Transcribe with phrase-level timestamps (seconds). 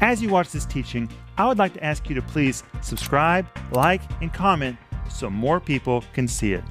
[0.00, 4.00] As you watch this teaching, I would like to ask you to please subscribe, like,
[4.22, 4.76] and comment
[5.10, 6.62] so more people can see it.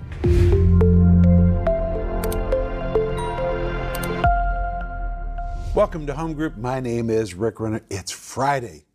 [5.76, 6.56] Welcome to Home Group.
[6.56, 7.82] My name is Rick Renner.
[7.90, 8.86] It's Friday,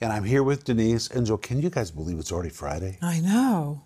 [0.00, 1.38] and I'm here with Denise and Joel.
[1.38, 2.98] Can you guys believe it's already Friday?
[3.02, 3.82] I know.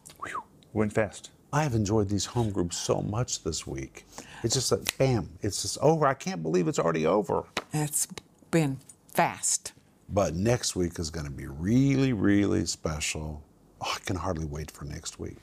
[0.75, 1.31] Went fast.
[1.55, 4.05] I have enjoyed these home groups so much this week.
[4.43, 6.07] It's just like, bam, it's just over.
[6.07, 7.47] I can't believe it's already over.
[7.73, 8.07] It's
[8.51, 8.77] been
[9.09, 9.73] fast.
[10.09, 13.43] But next week is going to be really, really special.
[13.81, 15.37] Oh, I can hardly wait for next week.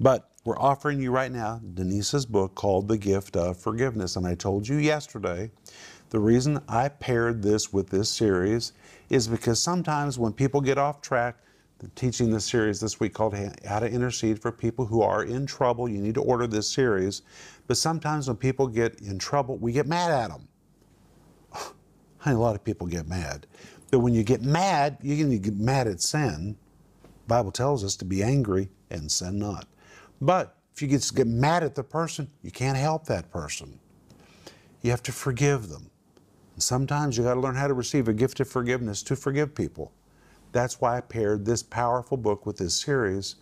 [0.00, 4.16] But we're offering you right now Denise's book called The Gift of Forgiveness.
[4.16, 5.50] And I told you yesterday
[6.10, 8.72] the reason I paired this with this series
[9.10, 11.36] is because sometimes when people get off track,
[11.94, 13.34] teaching this series this week called
[13.66, 17.22] How to Intercede for People Who Are in Trouble, you need to order this series.
[17.66, 20.48] But sometimes when people get in trouble, we get mad at them.
[22.26, 23.46] a lot of people get mad.
[23.90, 26.56] But when you get mad, you can get mad at sin.
[27.02, 29.66] The Bible tells us to be angry and sin not.
[30.20, 33.78] But if you get, get mad at the person, you can't help that person.
[34.82, 35.90] You have to forgive them.
[36.54, 39.54] And sometimes you got to learn how to receive a gift of forgiveness to forgive
[39.54, 39.92] people.
[40.52, 43.36] That's why I paired this powerful book with this series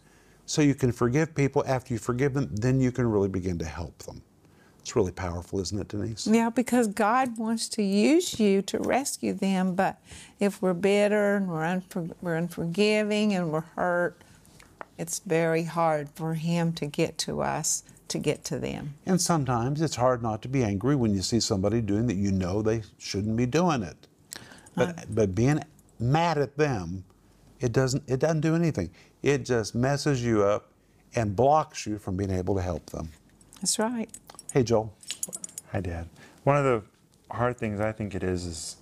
[0.47, 1.65] so you can forgive people.
[1.67, 4.23] After you forgive them, then you can really begin to help them.
[4.89, 6.27] It's really powerful, isn't it, Denise?
[6.27, 9.75] Yeah, because God wants to use you to rescue them.
[9.75, 10.00] But
[10.41, 14.22] if we're bitter and we're, unfor- we're unforgiving and we're hurt,
[14.97, 18.94] it's very hard for Him to get to us, to get to them.
[19.05, 22.33] And sometimes it's hard not to be angry when you see somebody doing that you
[22.33, 24.06] know they shouldn't be doing it.
[24.75, 25.62] But, uh, but being
[26.00, 27.05] mad at them,
[27.61, 28.89] it doesn't, it doesn't do anything.
[29.22, 30.72] It just messes you up
[31.14, 33.11] and blocks you from being able to help them.
[33.61, 34.09] That's right.
[34.53, 34.92] Hey, Joel.
[35.73, 36.09] Hi, Dad.
[36.45, 36.83] One of the
[37.34, 38.77] hard things I think it is is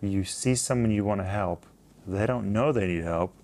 [0.00, 1.64] you see someone you want to help,
[2.06, 3.34] they don't know they need help,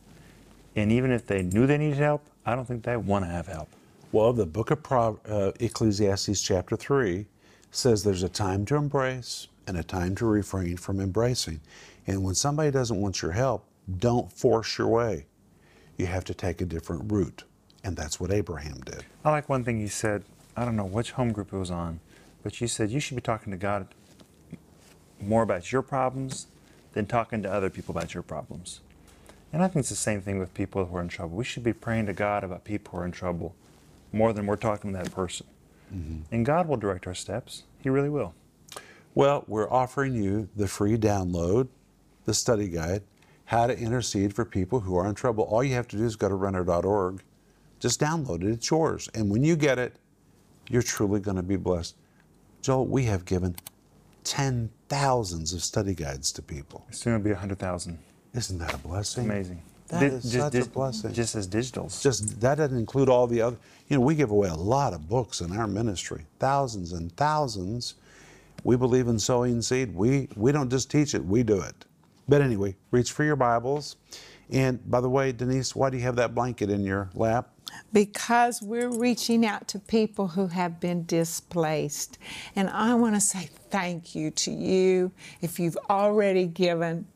[0.77, 3.47] and even if they knew they needed help, I don't think they want to have
[3.47, 3.69] help.
[4.13, 7.27] Well, the book of Pro- uh, Ecclesiastes, chapter 3,
[7.71, 11.61] says there's a time to embrace and a time to refrain from embracing.
[12.07, 13.67] And when somebody doesn't want your help,
[13.99, 15.27] don't force your way.
[15.97, 17.45] You have to take a different route.
[17.83, 19.05] And that's what Abraham did.
[19.25, 20.25] I like one thing you said.
[20.57, 22.01] I don't know which home group it was on,
[22.43, 23.89] but you said you should be talking to God
[25.21, 26.47] more about your problems
[26.93, 28.81] than talking to other people about your problems.
[29.53, 31.37] And I think it's the same thing with people who are in trouble.
[31.37, 33.55] We should be praying to God about people who are in trouble
[34.13, 35.47] more than we're talking to that person.
[35.95, 36.23] Mm-hmm.
[36.33, 37.65] And God will direct our steps.
[37.81, 38.35] He really will.
[39.15, 41.69] Well, we're offering you the free download,
[42.25, 43.03] the study guide,
[43.45, 45.45] How to Intercede for People Who Are in Trouble.
[45.45, 47.23] All you have to do is go to renner.org.
[47.79, 49.09] Just download it, it's yours.
[49.15, 49.95] And when you get it,
[50.69, 51.97] you're truly going to be blessed.
[52.63, 53.57] Joel, we have given
[54.25, 56.87] ten thousands of study guides to people.
[56.91, 57.99] Soon it'll be 100,000.
[58.35, 59.25] Isn't that a blessing?
[59.27, 59.63] Amazing.
[59.89, 61.13] That Di- is just, such a just- blessing.
[61.13, 62.01] Just as digitals.
[62.03, 63.57] Just that doesn't include all the other.
[63.89, 67.95] You know, we give away a lot of books in our ministry, thousands and thousands.
[68.65, 69.95] We believe in sowing seed.
[69.95, 71.85] We we don't just teach it, we do it.
[72.27, 73.97] But anyway, reach for your Bibles.
[74.51, 77.51] And by the way, Denise, why do you have that blanket in your lap?
[77.93, 82.19] Because we're reaching out to people who have been displaced.
[82.57, 87.07] And I want to say thank you to you if you've already given.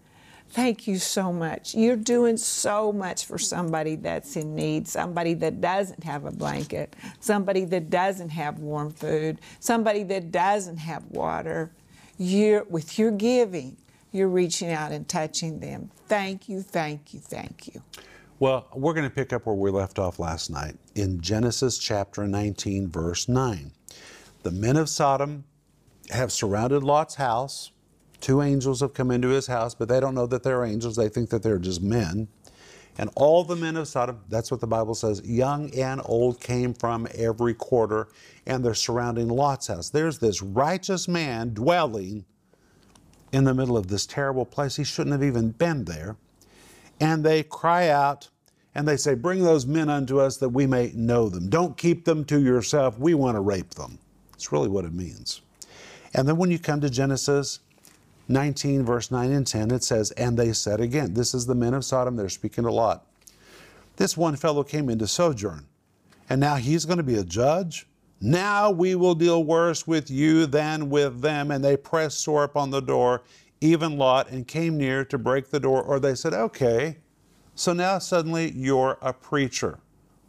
[0.50, 1.74] Thank you so much.
[1.74, 6.96] You're doing so much for somebody that's in need, somebody that doesn't have a blanket,
[7.20, 11.70] somebody that doesn't have warm food, somebody that doesn't have water.
[12.16, 13.76] You're, with your giving,
[14.10, 15.90] you're reaching out and touching them.
[16.06, 17.82] Thank you, thank you, thank you.
[18.40, 22.24] Well, we're going to pick up where we left off last night in Genesis chapter
[22.24, 23.72] 19, verse 9.
[24.44, 25.42] The men of Sodom
[26.10, 27.72] have surrounded Lot's house.
[28.20, 30.94] Two angels have come into his house, but they don't know that they're angels.
[30.94, 32.28] They think that they're just men.
[32.96, 36.74] And all the men of Sodom, that's what the Bible says, young and old came
[36.74, 38.06] from every quarter,
[38.46, 39.90] and they're surrounding Lot's house.
[39.90, 42.24] There's this righteous man dwelling
[43.32, 44.76] in the middle of this terrible place.
[44.76, 46.16] He shouldn't have even been there
[47.00, 48.28] and they cry out
[48.74, 51.48] and they say, Bring those men unto us that we may know them.
[51.48, 52.98] Don't keep them to yourself.
[52.98, 53.98] We want to rape them.
[54.32, 55.40] That's really what it means.
[56.14, 57.60] And then when you come to Genesis
[58.28, 61.74] 19, verse 9 and 10, it says, And they said again, This is the men
[61.74, 63.06] of Sodom, they're speaking a lot.
[63.96, 65.66] This one fellow came into sojourn,
[66.30, 67.86] and now he's going to be a judge.
[68.20, 71.50] Now we will deal worse with you than with them.
[71.50, 73.22] And they pressed sore upon the door,
[73.60, 75.82] even Lot, and came near to break the door.
[75.82, 76.98] Or they said, Okay,
[77.54, 79.80] so now suddenly you're a preacher.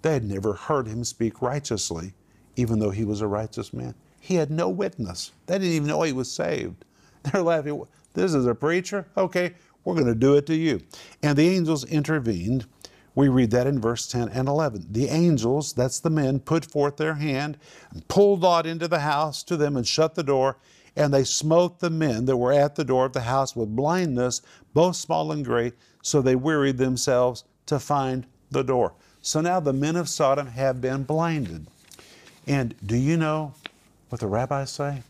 [0.02, 2.14] They had never heard him speak righteously,
[2.56, 3.96] even though he was a righteous man.
[4.20, 5.32] He had no witness.
[5.46, 6.86] They didn't even know he was saved.
[7.24, 7.84] They're laughing.
[8.14, 9.06] This is a preacher?
[9.16, 9.54] Okay,
[9.84, 10.82] we're going to do it to you.
[11.22, 12.66] And the angels intervened.
[13.16, 14.88] We read that in verse 10 and 11.
[14.92, 17.58] The angels, that's the men, put forth their hand
[17.92, 20.58] and pulled Lot into the house to them and shut the door.
[21.00, 24.42] And they smote the men that were at the door of the house with blindness,
[24.74, 28.94] both small and great, so they wearied themselves to find the door.
[29.22, 31.68] So now the men of Sodom have been blinded.
[32.46, 33.54] And do you know
[34.10, 35.04] what the rabbis say?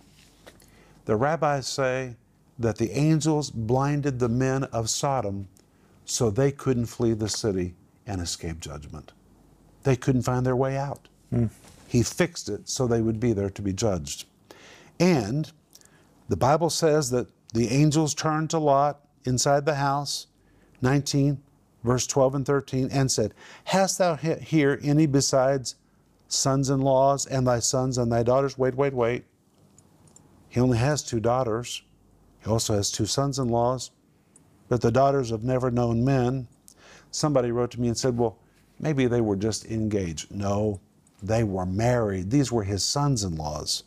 [1.05, 2.15] The rabbis say
[2.59, 5.47] that the angels blinded the men of Sodom
[6.05, 7.73] so they couldn't flee the city
[8.05, 9.11] and escape judgment.
[9.83, 11.07] They couldn't find their way out.
[11.31, 11.47] Hmm.
[11.87, 14.25] He fixed it so they would be there to be judged.
[14.99, 15.51] And
[16.29, 20.27] the Bible says that the angels turned to Lot inside the house,
[20.81, 21.41] 19,
[21.83, 23.33] verse 12 and 13, and said,
[23.65, 25.75] Hast thou here any besides
[26.27, 28.57] sons in laws and thy sons and thy daughters?
[28.57, 29.25] Wait, wait, wait.
[30.47, 31.81] He only has two daughters.
[32.43, 33.91] He also has two sons in laws,
[34.67, 36.47] but the daughters have never known men.
[37.11, 38.37] Somebody wrote to me and said, Well,
[38.79, 40.31] maybe they were just engaged.
[40.31, 40.79] No,
[41.21, 42.29] they were married.
[42.29, 43.83] These were his sons in laws.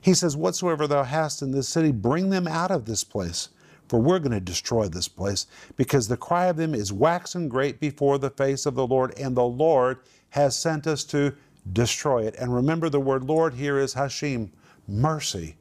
[0.00, 3.50] He says, Whatsoever thou hast in this city, bring them out of this place,
[3.88, 7.80] for we're going to destroy this place, because the cry of them is waxen great
[7.80, 9.98] before the face of the Lord, and the Lord
[10.30, 11.34] has sent us to
[11.72, 12.34] destroy it.
[12.36, 14.52] And remember, the word Lord here is Hashem,
[14.88, 15.56] mercy,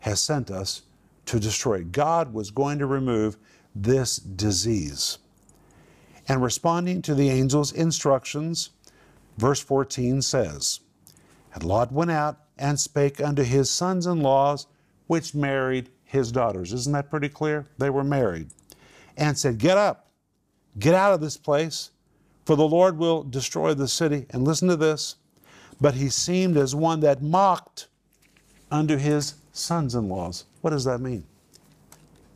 [0.00, 0.82] has sent us
[1.26, 1.92] to destroy it.
[1.92, 3.36] God was going to remove
[3.74, 5.18] this disease.
[6.28, 8.70] And responding to the angel's instructions,
[9.36, 10.80] verse 14 says,
[11.54, 14.66] And Lot went out and spake unto his sons in laws,
[15.06, 16.72] which married his daughters.
[16.72, 17.66] Isn't that pretty clear?
[17.78, 18.48] They were married.
[19.16, 20.10] And said, Get up,
[20.78, 21.90] get out of this place,
[22.44, 24.26] for the Lord will destroy the city.
[24.30, 25.16] And listen to this.
[25.80, 27.88] But he seemed as one that mocked
[28.70, 30.44] unto his sons in laws.
[30.62, 31.24] What does that mean?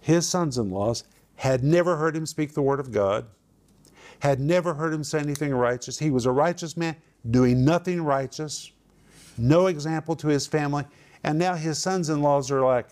[0.00, 1.04] His sons in laws
[1.36, 3.26] had never heard him speak the word of God,
[4.20, 5.98] had never heard him say anything righteous.
[5.98, 6.96] He was a righteous man,
[7.30, 8.72] doing nothing righteous,
[9.38, 10.84] no example to his family.
[11.22, 12.88] And now his sons in laws are like,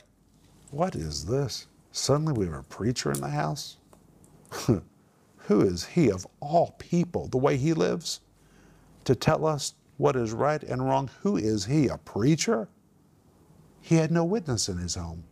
[0.71, 1.67] What is this?
[1.93, 3.79] Suddenly we have a preacher in the house?
[4.67, 8.21] Who is he of all people, the way he lives,
[9.05, 11.11] to tell us what is right and wrong?
[11.23, 12.69] Who is he, a preacher?
[13.81, 15.25] He had no witness in his home.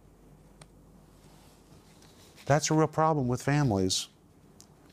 [2.47, 4.09] That's a real problem with families.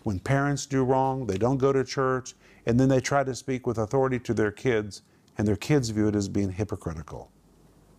[0.03, 2.33] When parents do wrong, they don't go to church,
[2.65, 5.01] and then they try to speak with authority to their kids,
[5.37, 7.31] and their kids view it as being hypocritical.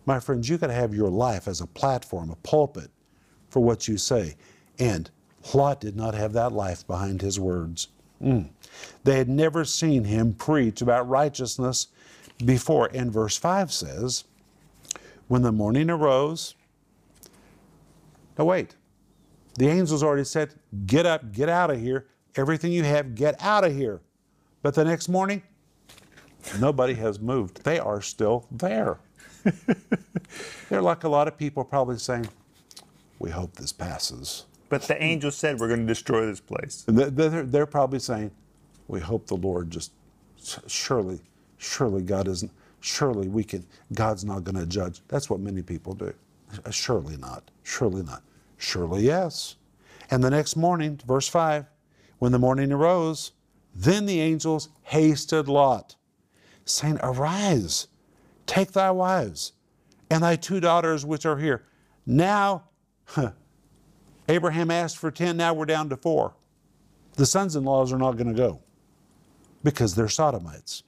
[0.05, 2.91] My friends, you got to have your life as a platform, a pulpit
[3.49, 4.35] for what you say.
[4.79, 5.09] And
[5.53, 7.87] Lot did not have that life behind his words.
[8.21, 8.49] Mm.
[9.03, 11.87] They had never seen him preach about righteousness
[12.43, 12.89] before.
[12.93, 14.23] And verse 5 says,
[15.27, 16.55] When the morning arose,
[18.37, 18.75] now wait,
[19.57, 20.53] the angels already said,
[20.85, 22.07] Get up, get out of here.
[22.35, 24.01] Everything you have, get out of here.
[24.61, 25.43] But the next morning,
[26.59, 27.63] nobody has moved.
[27.63, 28.99] They are still there.
[30.69, 32.27] They're like a lot of people probably saying,
[33.19, 34.45] We hope this passes.
[34.69, 36.83] But the angel said we're going to destroy this place.
[36.87, 38.31] They're, they're probably saying,
[38.87, 39.91] We hope the Lord just,
[40.67, 41.19] surely,
[41.57, 45.01] surely God isn't, surely we can, God's not going to judge.
[45.07, 46.13] That's what many people do.
[46.65, 48.23] Uh, surely not, surely not,
[48.57, 49.55] surely yes.
[50.11, 51.65] And the next morning, verse 5,
[52.19, 53.31] when the morning arose,
[53.73, 55.95] then the angels hasted Lot,
[56.65, 57.87] saying, Arise,
[58.45, 59.53] take thy wives
[60.09, 61.63] and thy two daughters which are here.
[62.05, 62.65] Now,
[64.27, 66.33] Abraham asked for 10, now we're down to four.
[67.13, 68.61] The sons in laws are not going to go
[69.63, 70.83] because they're sodomites.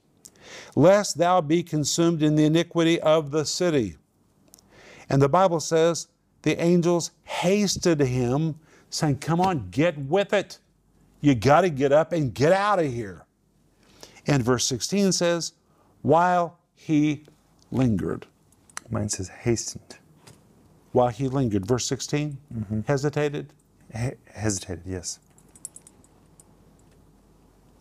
[0.76, 3.96] Lest thou be consumed in the iniquity of the city.
[5.08, 6.08] And the Bible says
[6.42, 8.58] the angels hasted him,
[8.90, 10.58] saying, Come on, get with it.
[11.20, 13.26] You got to get up and get out of here.
[14.26, 15.52] And verse 16 says,
[16.02, 17.24] While he
[17.70, 18.26] lingered.
[18.90, 19.98] Mine says hastened.
[20.92, 21.66] While he lingered.
[21.66, 22.80] Verse 16, mm-hmm.
[22.86, 23.52] hesitated.
[23.94, 25.18] He- hesitated, yes.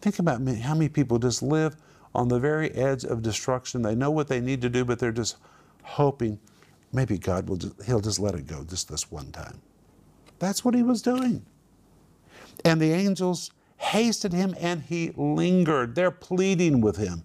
[0.01, 1.75] Think about me, how many people just live
[2.13, 3.81] on the very edge of destruction.
[3.81, 5.38] They know what they need to do, but they're just
[5.83, 6.39] hoping
[6.93, 9.62] maybe God will just, he'll just let it go just this one time.
[10.39, 11.45] That's what he was doing.
[12.65, 15.95] And the angels hasted him and he lingered.
[15.95, 17.24] They're pleading with him,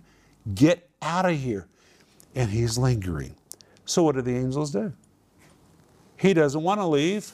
[0.54, 1.68] get out of here.
[2.34, 3.34] And he's lingering.
[3.84, 4.92] So what do the angels do?
[6.16, 7.32] He doesn't want to leave.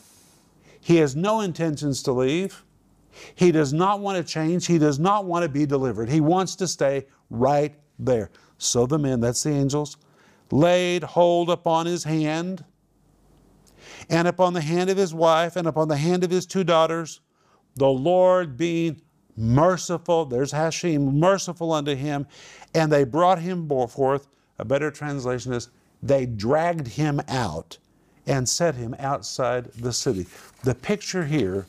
[0.81, 2.65] He has no intentions to leave.
[3.35, 4.67] He does not want to change.
[4.67, 6.09] He does not want to be delivered.
[6.09, 8.31] He wants to stay right there.
[8.59, 9.97] So the men, that's the angels,
[10.51, 12.65] laid hold upon his hand
[14.11, 17.21] and upon the hand of his wife, and upon the hand of his two daughters,
[17.77, 19.01] the Lord being
[19.39, 22.27] merciful, there's Hashem, merciful unto him,
[22.75, 24.27] and they brought him forth.
[24.59, 25.69] A better translation is,
[26.03, 27.79] they dragged him out
[28.27, 30.27] and set him outside the city.
[30.63, 31.67] The picture here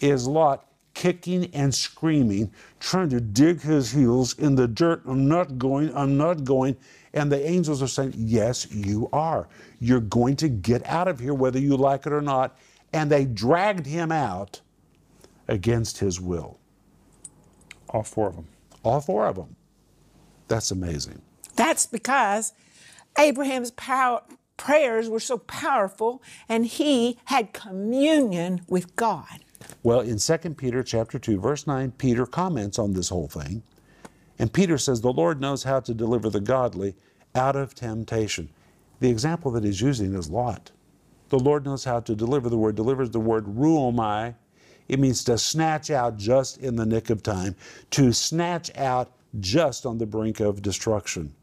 [0.00, 5.02] is Lot kicking and screaming, trying to dig his heels in the dirt.
[5.06, 6.76] I'm not going, I'm not going.
[7.12, 9.48] And the angels are saying, Yes, you are.
[9.80, 12.56] You're going to get out of here whether you like it or not.
[12.92, 14.60] And they dragged him out
[15.48, 16.58] against his will.
[17.94, 18.48] All four of them.
[18.82, 19.54] All four of them.
[20.48, 21.22] That's amazing.
[21.54, 22.52] That's because
[23.16, 24.22] Abraham's power,
[24.56, 29.44] prayers were so powerful and he had communion with God.
[29.84, 33.62] Well, in 2 Peter chapter 2 verse 9, Peter comments on this whole thing.
[34.40, 36.96] And Peter says the Lord knows how to deliver the godly
[37.36, 38.50] out of temptation.
[38.98, 40.72] The example that he's using is Lot.
[41.28, 42.48] The Lord knows how to deliver.
[42.48, 44.34] The word delivers the word rhuomai.
[44.88, 47.56] It means to snatch out just in the nick of time,
[47.90, 51.34] to snatch out just on the brink of destruction.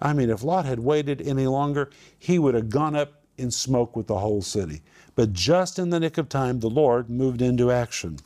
[0.00, 3.96] I mean, if Lot had waited any longer, he would have gone up in smoke
[3.96, 4.82] with the whole city.
[5.14, 8.18] But just in the nick of time, the Lord moved into action.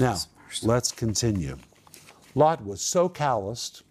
[0.00, 0.18] Now,
[0.62, 1.58] let's continue.
[2.34, 3.82] Lot was so calloused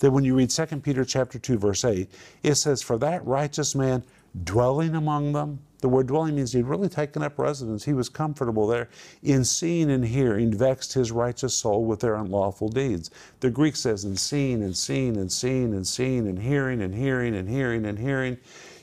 [0.00, 2.10] that when you read 2 Peter chapter 2 verse 8,
[2.42, 4.02] it says for that righteous man
[4.42, 7.84] dwelling among them, the word dwelling means he'd really taken up residence.
[7.84, 8.88] He was comfortable there.
[9.22, 13.10] In seeing and hearing, vexed his righteous soul with their unlawful deeds.
[13.40, 17.34] The Greek says in seeing and seeing and seeing and seeing and hearing and hearing
[17.34, 18.38] and hearing and hearing.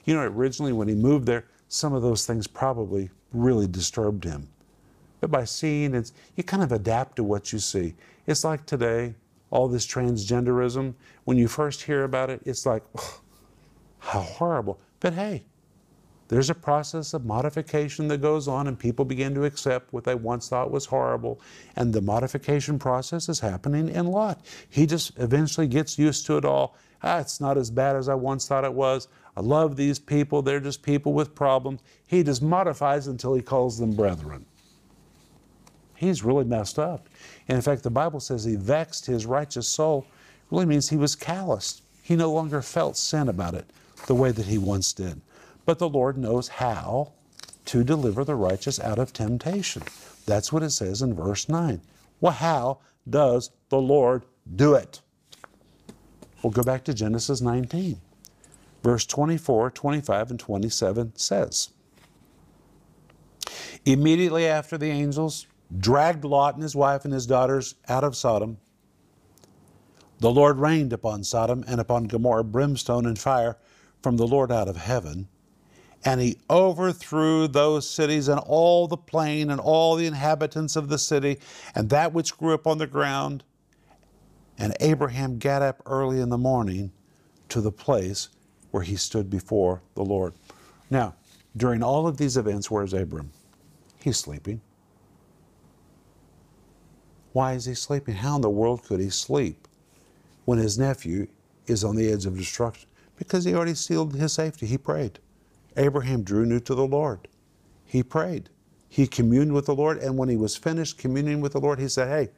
[0.05, 4.47] You know, originally when he moved there, some of those things probably really disturbed him.
[5.21, 7.95] But by seeing, it's, you kind of adapt to what you see.
[8.27, 9.15] It's like today,
[9.49, 10.93] all this transgenderism.
[11.23, 13.21] When you first hear about it, it's like, oh,
[13.97, 14.79] how horrible.
[14.99, 15.45] But hey,
[16.31, 20.15] there's a process of modification that goes on, and people begin to accept what they
[20.15, 21.41] once thought was horrible.
[21.75, 24.39] And the modification process is happening in Lot.
[24.69, 26.77] He just eventually gets used to it all.
[27.03, 29.09] Ah, it's not as bad as I once thought it was.
[29.35, 30.41] I love these people.
[30.41, 31.81] They're just people with problems.
[32.07, 34.45] He just modifies until he calls them brethren.
[35.95, 37.09] He's really messed up.
[37.49, 40.05] And in fact, the Bible says he vexed his righteous soul.
[40.09, 41.83] It really means he was calloused.
[42.01, 43.69] He no longer felt sin about it
[44.07, 45.19] the way that he once did.
[45.65, 47.13] But the Lord knows how
[47.65, 49.83] to deliver the righteous out of temptation.
[50.25, 51.81] That's what it says in verse 9.
[52.19, 54.23] Well, how does the Lord
[54.55, 55.01] do it?
[56.41, 57.99] We'll go back to Genesis 19.
[58.83, 61.69] Verse 24, 25, and 27 says
[63.85, 65.45] Immediately after the angels
[65.77, 68.57] dragged Lot and his wife and his daughters out of Sodom,
[70.19, 73.57] the Lord rained upon Sodom and upon Gomorrah brimstone and fire
[74.01, 75.27] from the Lord out of heaven
[76.03, 80.97] and he overthrew those cities and all the plain and all the inhabitants of the
[80.97, 81.39] city
[81.75, 83.43] and that which grew up on the ground.
[84.57, 86.91] And Abraham got up early in the morning
[87.49, 88.29] to the place
[88.71, 90.33] where he stood before the Lord.
[90.89, 91.15] Now,
[91.55, 93.31] during all of these events, where's Abram?
[94.01, 94.61] He's sleeping.
[97.33, 98.15] Why is he sleeping?
[98.15, 99.67] How in the world could he sleep
[100.45, 101.27] when his nephew
[101.67, 102.89] is on the edge of destruction?
[103.17, 104.65] Because he already sealed his safety.
[104.65, 105.19] He prayed.
[105.77, 107.27] Abraham drew near to the Lord.
[107.85, 108.49] He prayed.
[108.89, 111.87] He communed with the Lord, and when he was finished communing with the Lord, he
[111.87, 112.31] said, Hey,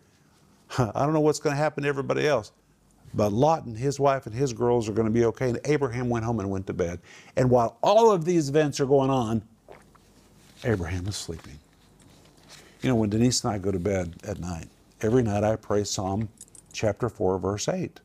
[0.77, 2.51] I don't know what's going to happen to everybody else,
[3.13, 5.49] but Lot and his wife and his girls are going to be okay.
[5.49, 6.99] And Abraham went home and went to bed.
[7.35, 9.43] And while all of these events are going on,
[10.63, 11.59] Abraham is sleeping.
[12.81, 14.67] You know, when Denise and I go to bed at night,
[15.01, 16.29] every night I pray Psalm
[16.71, 17.99] chapter 4, verse 8.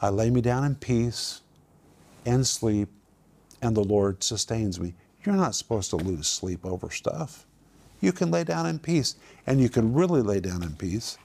[0.00, 1.40] I lay me down in peace
[2.26, 2.88] and sleep
[3.62, 4.94] and the Lord sustains me.
[5.24, 7.46] You're not supposed to lose sleep over stuff.
[8.00, 9.14] You can lay down in peace,
[9.46, 11.16] and you can really lay down in peace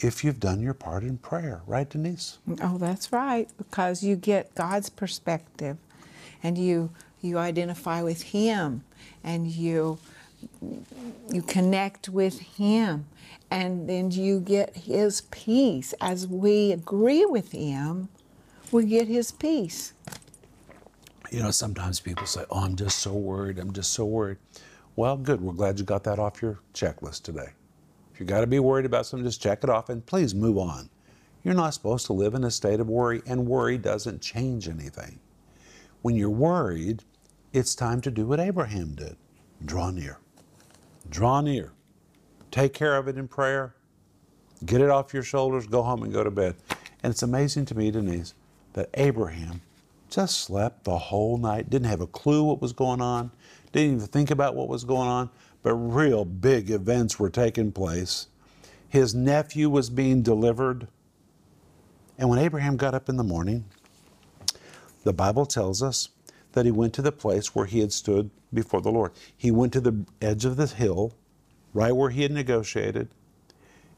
[0.00, 2.38] if you've done your part in prayer, right, Denise?
[2.60, 5.76] Oh, that's right, because you get God's perspective
[6.42, 6.90] and you
[7.22, 8.84] you identify with him
[9.24, 9.98] and you
[11.32, 13.06] you connect with him
[13.50, 18.10] and then you get his peace as we agree with him
[18.70, 19.94] we get his peace
[21.34, 23.58] you know, sometimes people say, Oh, I'm just so worried.
[23.58, 24.38] I'm just so worried.
[24.94, 25.40] Well, good.
[25.40, 27.48] We're glad you got that off your checklist today.
[28.12, 30.58] If you got to be worried about something, just check it off and please move
[30.58, 30.88] on.
[31.42, 35.18] You're not supposed to live in a state of worry, and worry doesn't change anything.
[36.02, 37.02] When you're worried,
[37.52, 39.16] it's time to do what Abraham did
[39.64, 40.18] draw near.
[41.08, 41.72] Draw near.
[42.52, 43.74] Take care of it in prayer.
[44.64, 46.54] Get it off your shoulders, go home and go to bed.
[47.02, 48.34] And it's amazing to me, Denise,
[48.74, 49.60] that Abraham
[50.14, 53.32] just slept the whole night, didn't have a clue what was going on,
[53.72, 55.28] didn't even think about what was going on,
[55.62, 58.28] but real big events were taking place.
[58.88, 60.86] His nephew was being delivered.
[62.16, 63.64] And when Abraham got up in the morning,
[65.02, 66.10] the Bible tells us
[66.52, 69.10] that he went to the place where he had stood before the Lord.
[69.36, 71.12] He went to the edge of the hill,
[71.72, 73.08] right where he had negotiated,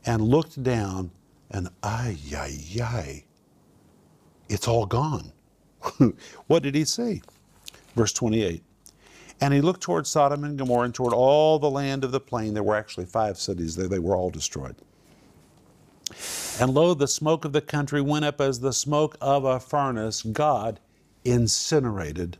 [0.07, 1.11] and looked down,
[1.51, 3.25] and ay, ay, ay,
[4.49, 5.33] it's all gone.
[6.47, 7.23] what did he see?
[7.95, 8.63] Verse 28.
[9.41, 12.55] And he looked toward Sodom and Gomorrah and toward all the land of the plain.
[12.55, 14.77] There were actually five cities there, they were all destroyed.
[16.59, 20.23] And lo, the smoke of the country went up as the smoke of a furnace.
[20.23, 20.81] God
[21.25, 22.39] incinerated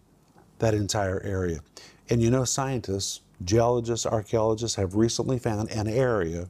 [0.59, 1.61] that entire area.
[2.09, 6.49] And you know, scientists, geologists, archaeologists have recently found an area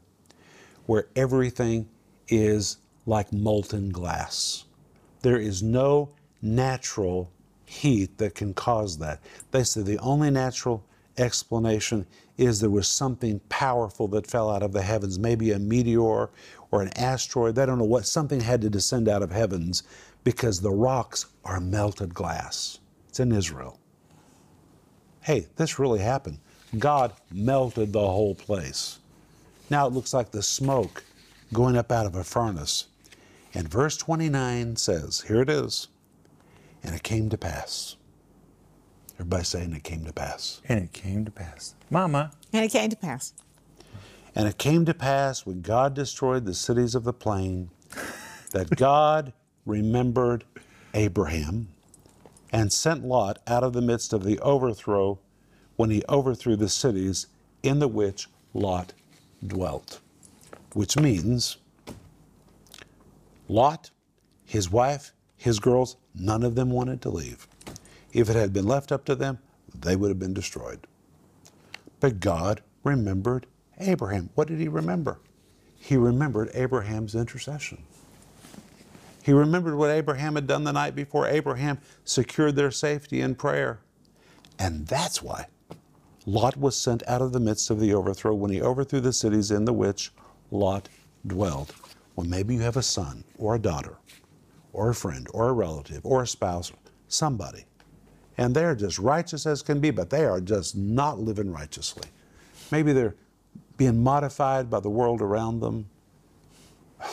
[0.85, 1.89] where everything
[2.29, 2.77] is
[3.07, 4.65] like molten glass.
[5.23, 6.11] There is no
[6.55, 7.31] natural
[7.65, 9.21] heat that can cause that.
[9.51, 10.85] They say the only natural
[11.19, 16.31] explanation is there was something powerful that fell out of the heavens, maybe a meteor
[16.71, 17.55] or an asteroid.
[17.55, 19.83] They don't know what, something had to descend out of heavens
[20.25, 22.79] because the rocks are melted glass.
[23.09, 23.79] It's in Israel.
[25.23, 26.39] Hey, this really happened.
[26.79, 28.99] God melted the whole place.
[29.71, 31.03] Now it looks like the smoke
[31.53, 32.87] going up out of a furnace.
[33.55, 35.89] And verse 29 says, here it is,
[36.87, 37.97] and it came to pass.
[39.15, 40.61] Everybody saying it came to pass.
[40.69, 41.75] And it came to pass.
[41.91, 42.31] Mama.
[42.53, 43.33] And it came to pass.
[44.35, 47.71] And it came to pass when God destroyed the cities of the plain
[48.53, 49.33] that God
[49.65, 50.45] remembered
[50.95, 51.69] Abraham
[52.53, 55.19] and sent Lot out of the midst of the overthrow
[55.77, 57.27] when he overthrew the cities
[57.63, 58.93] in the which Lot
[59.45, 60.01] dwelt.
[60.75, 61.57] Which means
[63.49, 63.91] Lot,
[64.45, 67.47] his wife, his girls, none of them wanted to leave.
[68.13, 69.39] If it had been left up to them,
[69.75, 70.87] they would have been destroyed.
[72.01, 73.47] But God remembered
[73.79, 74.31] Abraham.
[74.35, 75.21] What did he remember?
[75.79, 77.83] He remembered Abraham's intercession.
[79.23, 81.27] He remembered what Abraham had done the night before.
[81.27, 83.81] Abraham secured their safety in prayer.
[84.59, 85.47] And that's why
[86.25, 89.51] Lot was sent out of the midst of the overthrow when he overthrew the cities
[89.51, 90.13] in the which
[90.51, 90.89] Lot
[91.27, 91.75] dwelled.
[92.15, 93.99] Well, maybe you have a son or a daughter
[94.77, 96.71] or a friend or a relative or a spouse,
[97.09, 97.65] somebody,
[98.37, 102.09] and they're just righteous as can be, but they are just not living righteously.
[102.71, 103.15] Maybe they're
[103.79, 105.89] being modified by the world around them,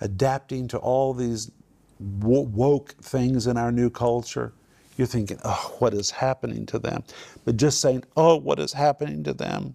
[0.00, 1.50] adapting to all these
[1.98, 4.52] woke things in our new culture.
[4.98, 7.02] You're thinking, oh, what is happening to them?
[7.46, 9.74] But just saying, oh, what is happening to them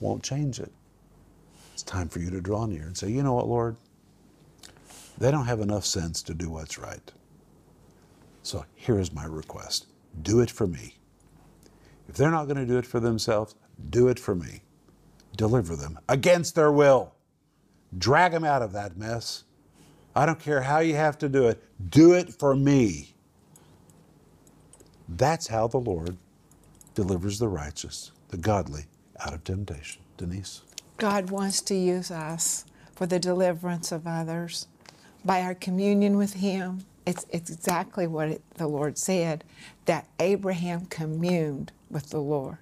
[0.00, 0.72] won't change it.
[1.72, 3.76] It's time for you to draw near and say, you know what, Lord?
[5.22, 7.12] They don't have enough sense to do what's right.
[8.42, 9.86] So here is my request
[10.20, 10.96] do it for me.
[12.08, 13.54] If they're not going to do it for themselves,
[13.88, 14.62] do it for me.
[15.36, 17.14] Deliver them against their will.
[17.96, 19.44] Drag them out of that mess.
[20.16, 23.14] I don't care how you have to do it, do it for me.
[25.08, 26.16] That's how the Lord
[26.96, 28.86] delivers the righteous, the godly,
[29.20, 30.02] out of temptation.
[30.16, 30.62] Denise?
[30.96, 34.66] God wants to use us for the deliverance of others
[35.24, 36.84] by our communion with Him.
[37.06, 39.44] It's, it's exactly what it, the Lord said
[39.86, 42.58] that Abraham communed with the Lord.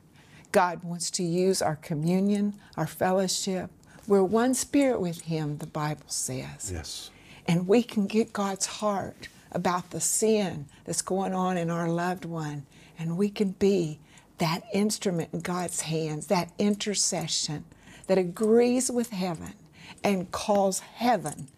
[0.53, 3.71] God wants to use our communion, our fellowship.
[4.07, 6.71] We're one spirit with Him, the Bible says.
[6.73, 7.11] Yes.
[7.47, 12.25] And we can get God's heart about the sin that's going on in our loved
[12.25, 12.67] one.
[12.99, 13.99] And we can be
[14.39, 17.65] that instrument in God's hands, that intercession
[18.07, 19.55] that agrees with heaven
[20.03, 21.49] and calls heaven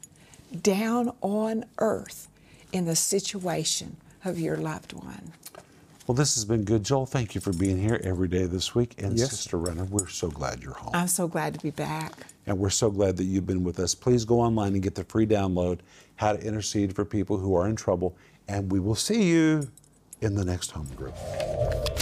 [0.60, 2.28] down on earth
[2.72, 5.32] in the situation of your loved one.
[6.06, 7.06] Well, this has been good, Joel.
[7.06, 8.94] Thank you for being here every day this week.
[8.98, 9.30] And Yes.
[9.30, 10.90] Sister Renner, we're so glad you're home.
[10.94, 12.12] I'm so glad to be back.
[12.46, 13.94] and we're so glad that you've been with us.
[13.94, 15.78] Please go online and get the free download,
[16.16, 18.16] How to Intercede for People Who Are in Trouble.
[18.48, 19.70] And we will see you
[20.22, 21.14] in the next home group.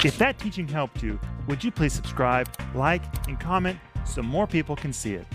[0.02, 4.76] If that teaching helped you, would you please subscribe, like, and comment so more people
[4.76, 5.26] can see it?